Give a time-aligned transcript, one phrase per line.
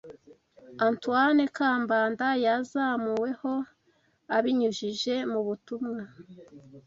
[0.87, 3.51] Antoine Kambanda yazamuweho,
[4.35, 6.01] abinyujije mu butumwa